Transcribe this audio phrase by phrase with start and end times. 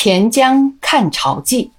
[0.00, 1.72] 钱江看潮记。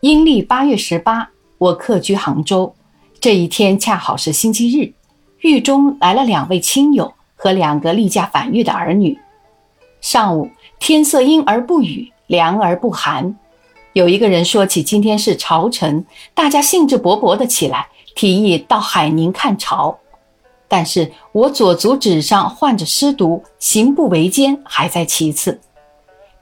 [0.00, 2.74] 阴历八月十八，我客居杭州。
[3.20, 4.94] 这一天恰好是星期日，
[5.40, 9.18] 狱中来了两位亲友和两个例假返狱的儿女。
[10.00, 10.48] 上午
[10.78, 13.36] 天色阴而不雨，凉而不寒。
[13.92, 19.98] 有一个人说起今天是潮晨，大家兴致勃勃的起来，提议到海宁看潮。
[20.66, 25.60] 但是我左足趾上患着湿毒，行不为艰，还在其次。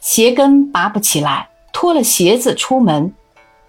[0.00, 3.12] 鞋跟拔不起来，脱了鞋子出门，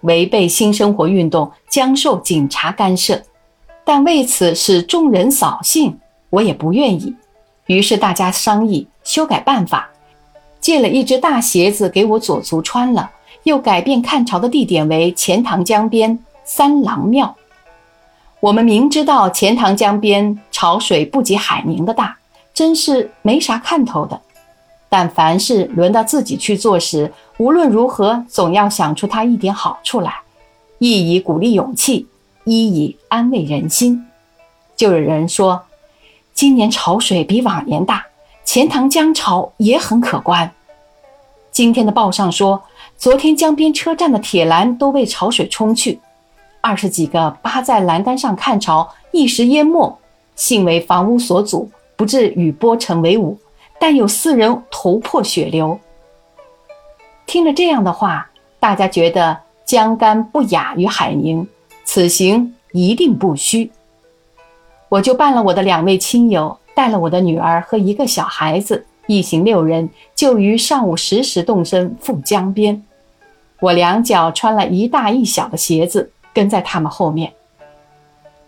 [0.02, 3.22] 违背新生活运动，将受警察干涉。
[3.84, 5.98] 但为此使众人扫兴，
[6.30, 7.14] 我也不愿意。
[7.66, 9.90] 于是大家商议修改办法，
[10.60, 13.10] 借了一只大鞋子给我左足穿了，
[13.42, 17.34] 又改变看潮的地点为钱塘江边三郎庙。
[18.40, 22.16] 我们明知道钱塘江边潮水不及海宁的大，
[22.54, 24.20] 真是没啥看头的。
[24.88, 30.14] 但凡是轮到自己去做时，无论如何总要想出它一点好处来，
[30.78, 32.06] 一以鼓励勇气，
[32.44, 34.06] 一以安慰人心。
[34.76, 35.62] 就有人说，
[36.32, 38.06] 今年潮水比往年大，
[38.44, 40.50] 钱塘江潮也很可观。
[41.50, 42.62] 今天的报上说，
[42.96, 46.00] 昨天江边车站的铁栏都被潮水冲去。
[46.60, 49.98] 二十几个扒在栏杆上看潮，一时淹没，
[50.34, 53.38] 幸为房屋所阻，不至与波成为伍。
[53.80, 55.78] 但有四人头破血流。
[57.26, 61.46] 听了这样的话，大家觉得江干不亚于海宁，
[61.84, 63.70] 此行一定不虚。
[64.88, 72.82] 我就伴了我的两位亲友，带了我的女儿和一个小孩子，一行六人，就于上午十时动身赴江边。
[73.60, 76.10] 我两脚穿了一大一小的鞋子。
[76.34, 77.32] 跟在他们后面，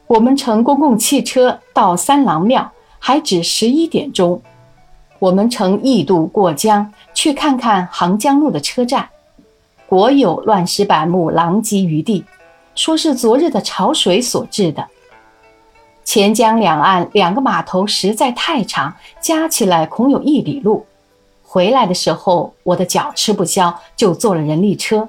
[0.06, 2.70] 我们乘公共汽车到三郎庙，
[3.00, 4.40] 还只十一点钟。
[5.20, 9.06] 我们乘驿渡过江，去看看杭江路的车站，
[9.86, 12.24] 果有乱石板木狼藉于地，
[12.74, 14.88] 说是昨日的潮水所致的。
[16.04, 20.86] 钱江两岸两个码头实在太长，加起来恐有一里路。
[21.44, 25.06] 回来的时候，我的脚吃不消，就坐了人力车。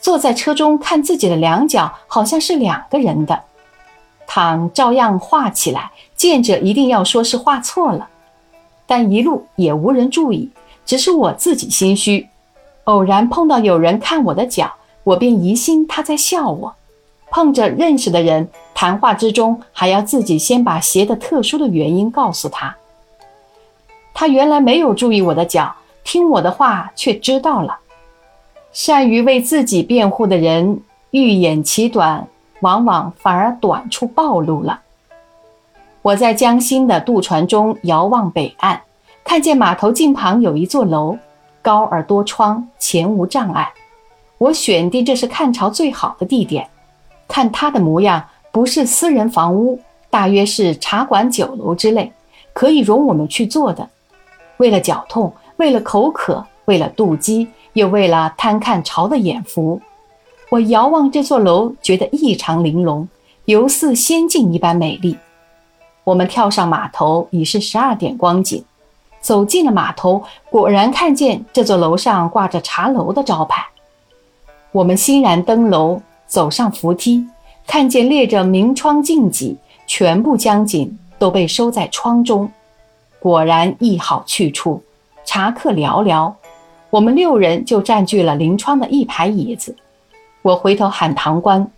[0.00, 3.40] 坐在车中看自己的两脚，好像是两个人的，
[4.26, 8.08] 倘照样画起来，见者一定要说是画错了。
[8.90, 10.50] 但一路也无人注意，
[10.84, 12.26] 只是我自己心虚。
[12.84, 14.72] 偶然碰到有人看我的脚，
[15.04, 16.74] 我便疑心他在笑我。
[17.30, 22.74] 碰着认识的人，谈话之中还要自己先把鞋的特殊的原因告诉他。
[24.12, 27.78] 他原来没有注意我的脚，听我的话却知道了。
[28.72, 32.26] 善于为自己辩护的人，欲掩其短，
[32.58, 34.80] 往往反而短处暴露了。
[36.02, 38.80] 我在江心的渡船中遥望北岸，
[39.22, 41.18] 看见码头近旁有一座楼，
[41.60, 43.72] 高而多窗，前无障碍。
[44.38, 46.68] 我选定这是看潮最好的地点。
[47.28, 49.78] 看它的模样，不是私人房屋，
[50.08, 52.12] 大约是茶馆、酒楼之类，
[52.52, 53.88] 可以容我们去坐的。
[54.56, 57.48] 为了脚痛，为了口渴，为了渡机。
[57.74, 59.80] 又为了贪看潮的眼福，
[60.50, 63.08] 我遥望这座楼，觉得异常玲珑，
[63.44, 65.16] 犹似仙境一般美丽。
[66.10, 68.64] 我们跳上码头，已是十二点光景。
[69.20, 73.64] 走进了码头，果然看见这座楼上挂着茶楼的招牌。
[74.72, 77.24] 我们欣然登楼，走上扶梯，
[77.64, 79.56] 看见列着明窗净几，
[79.86, 82.50] 全部江景都被收在窗中。
[83.20, 84.82] 果然一好去处，
[85.24, 86.32] 茶客寥寥。
[86.90, 89.76] 我们六人就占据了临窗的一排椅子。
[90.42, 91.70] 我回头喊堂官，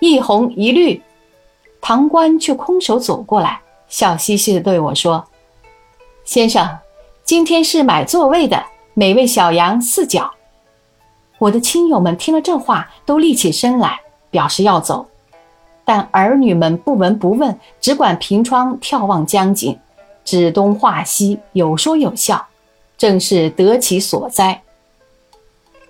[0.00, 1.00] 一红一绿，
[1.86, 5.22] 堂官却空手走过来，笑嘻嘻地对我说
[6.24, 6.78] ：“先生，
[7.24, 8.64] 今天是买座位的，
[8.94, 10.32] 每位小羊四角。”
[11.36, 14.00] 我的亲友们听了这话，都立起身来，
[14.30, 15.06] 表示要走。
[15.84, 19.78] 但儿女们不闻不问，只管凭窗眺望江景，
[20.24, 22.46] 指东画西，有说有笑。
[22.96, 24.62] 正是得其所哉。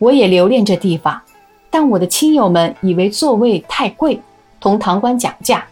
[0.00, 1.22] 我也留恋这地方，
[1.70, 4.20] 但我的亲友们以为座位太贵，
[4.58, 5.64] 同堂官讲价，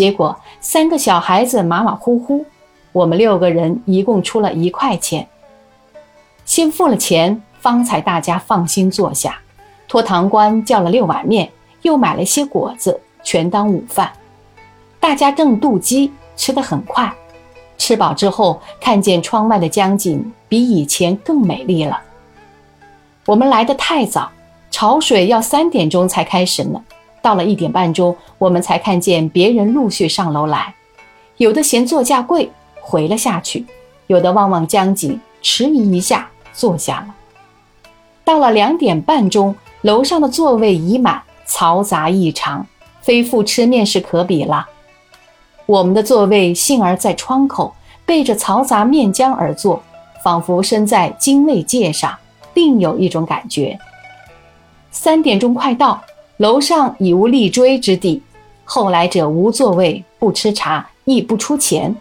[0.00, 2.46] 结果三个小孩子马马虎虎，
[2.90, 5.28] 我们六个人一共出了一块钱。
[6.46, 9.38] 先付了钱，方才大家放心坐下，
[9.86, 11.50] 托堂官叫了六碗面，
[11.82, 14.10] 又买了些果子，全当午饭。
[14.98, 17.12] 大家正渡鸡，吃得很快。
[17.76, 22.00] 吃饱之后，看见窗外的江景比以前更美丽了。
[23.26, 24.30] 我们来得太早，
[24.70, 26.82] 潮水要三点钟才开始呢。
[27.22, 30.74] 到了一点半钟，我们才看见别人陆续上楼来，
[31.36, 32.50] 有的嫌座价贵，
[32.80, 33.64] 回了下去；
[34.06, 37.14] 有的望望江景，迟疑一下，坐下了。
[38.24, 42.66] 到了两点半钟，楼上的座位已满，嘈杂异常，
[43.00, 44.68] 非复吃面时可比了。
[45.66, 47.74] 我们的座位幸而在窗口，
[48.06, 49.82] 背着嘈杂面浆而坐，
[50.24, 52.16] 仿佛身在精卫界上，
[52.54, 53.78] 另有一种感觉。
[54.90, 56.02] 三点钟快到，
[56.40, 58.22] 楼上已无立锥之地，
[58.64, 61.94] 后来者无座位，不吃茶，亦不出钱。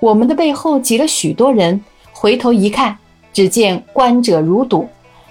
[0.00, 1.80] 我们的背后挤了许多人，
[2.12, 2.98] 回头一看，
[3.32, 4.88] 只见观者如堵，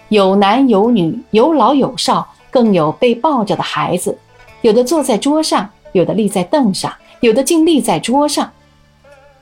[0.08, 4.18] 有男有女，有老有少，更有被抱着的孩子，
[4.62, 8.50] 有的坐在桌上，有的立在凳上，有的竟立在桌上。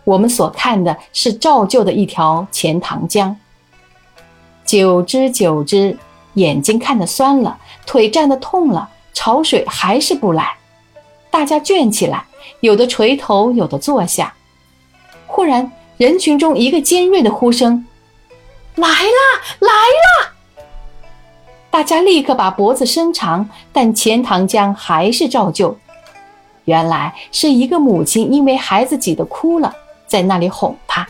[0.06, 3.38] 我们所看的是照旧的一条钱塘江。
[4.66, 5.96] 久之久之。
[6.38, 10.56] 眼睛看得酸了，腿站得痛了，潮水还是不来。
[11.30, 12.26] 大家倦起来，
[12.62, 14.34] 有的垂头，有的坐下。
[15.26, 17.86] 忽然，人群中一个尖锐的呼声
[18.76, 20.34] ：“来啦，来啦！”
[21.70, 25.78] 大家立刻把脖子伸长，但钱塘江还是照旧。
[26.66, 29.74] 原来是一个母亲因为孩子挤得哭了，
[30.06, 31.08] 在那里哄他。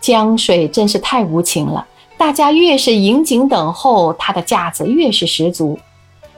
[0.00, 1.86] 江水真是太无情了。
[2.18, 5.78] 大家越是引颈等候，他的架子越是十足。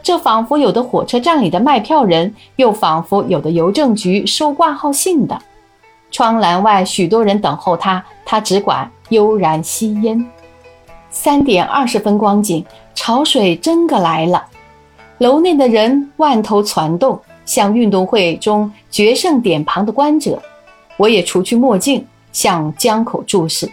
[0.02, 5.40] 这仿佛有的火车站里的卖票人，又仿佛有的邮政局收挂号信的。
[6.10, 10.22] 窗栏外许多人等候他，他只管悠然吸烟。
[11.10, 14.44] 三点二十分光景，潮水真个来了。
[15.18, 20.40] 楼内的人万头攒动，像运动会中决胜点旁的观者。
[20.98, 23.70] 我也除去墨镜，向江口注视。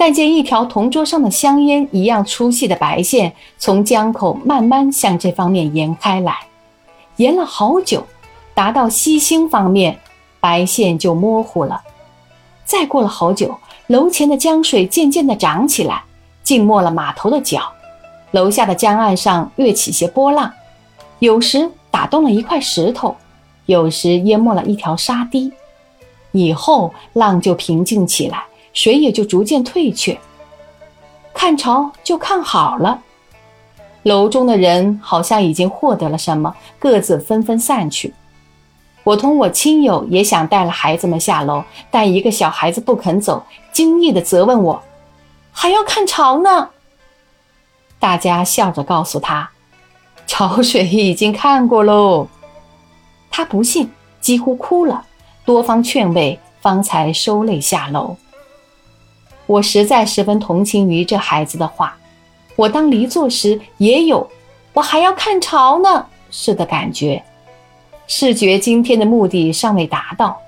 [0.00, 6.38] 但见一条铜桌上的香烟一样粗细的白线，从江口慢慢向这方面延开来，
[7.16, 8.06] 延了好久，
[8.54, 9.98] 达到西兴方面，
[10.38, 11.82] 白线就模糊了。
[12.64, 13.58] 再过了好久，
[13.88, 16.04] 楼前的江水渐渐地涨起来，
[16.44, 17.60] 浸没了码头的脚，
[18.30, 20.52] 楼下的江岸上跃起些波浪，
[21.18, 23.16] 有时打动了一块石头，
[23.66, 25.52] 有时淹没了一条沙堤，
[26.30, 28.44] 以后浪就平静起来。
[28.72, 30.18] 水也就逐渐退却，
[31.34, 33.02] 看潮就看好了。
[34.04, 38.14] 楼中的人好像已经获得了什么，各自纷纷散去。
[39.04, 43.42] 我同我亲友也想带了孩子们下楼，但一个小孩子不肯走，
[43.72, 44.82] 惊异地责问我
[45.50, 46.70] ：“还要看潮呢？”
[47.98, 49.50] 大家笑着告诉他
[50.26, 52.28] ：“潮水已经看过喽。”
[53.30, 55.04] 他不信，几乎哭了，
[55.44, 58.16] 多方劝慰，方才收泪下楼。
[59.48, 61.96] 我实在十分同情于这孩子的话，
[62.54, 64.28] 我当离座时也有，
[64.74, 67.24] 我还要看潮呢似的感觉，
[68.06, 70.38] 视觉今天的目的尚未达到。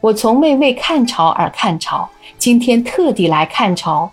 [0.00, 2.08] 我从未为看潮而看潮，
[2.38, 4.08] 今天特地来看潮，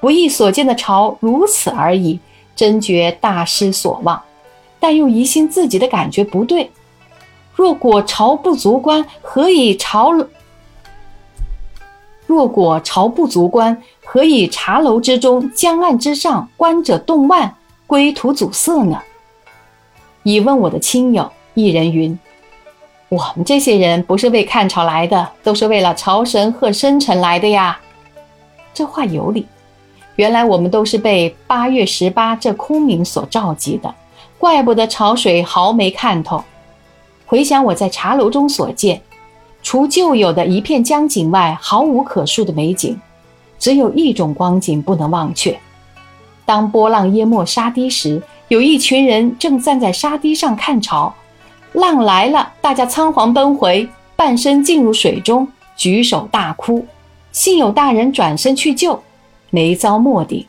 [0.00, 2.18] 不易所见的潮如此而已，
[2.56, 4.22] 真觉大失所望，
[4.80, 6.70] 但又疑心自己的感觉不对。
[7.54, 10.10] 若果潮不足观，何以潮？
[12.28, 19.00] 若果朝不足观，何以茶楼之中、江岸之上，观者动万，归途阻塞呢？
[20.24, 22.18] 已问我的亲友，一人云
[23.08, 27.80] ：“我们这些人不是为看潮来的，都是为了朝神贺生辰来的呀。”
[28.74, 29.46] 这话有理。
[30.16, 33.94] 原来我们都是被八月十八这空明所召集的，
[34.36, 36.44] 怪不得潮水毫没看头。
[37.24, 39.00] 回想我在茶楼中所见。
[39.62, 42.98] 除旧有的一片江景外，毫无可数的美景。
[43.58, 45.58] 只有一种光景不能忘却：
[46.46, 51.12] 当波浪淹没沙堤时，有一群人正站在沙堤上看潮。
[51.72, 55.46] 浪来了，大家仓皇奔回，半身浸入水中，
[55.76, 56.86] 举手大哭。
[57.32, 59.02] 幸有大人转身去救，
[59.50, 60.46] 没遭没顶。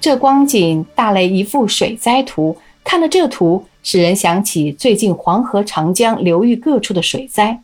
[0.00, 2.56] 这光景大类一幅水灾图。
[2.84, 7.58] 看了这图，使人想起最近黄河、长江流域各处的水灾。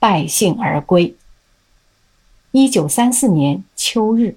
[0.00, 1.14] 败兴而归。
[2.50, 4.36] 一九三四年秋日。